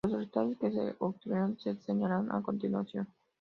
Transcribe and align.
Los 0.03 0.13
resultados 0.13 0.57
que 0.57 0.71
se 0.71 0.95
obtuvieron 0.97 1.59
se 1.59 1.75
señalan 1.75 2.31
a 2.31 2.41
continuación. 2.41 3.07